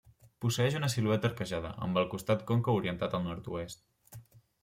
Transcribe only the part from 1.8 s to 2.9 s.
amb el costat còncau